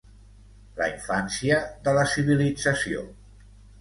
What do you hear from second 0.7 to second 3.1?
La infància de la civilització.